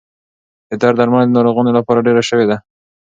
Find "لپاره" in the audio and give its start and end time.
1.77-2.05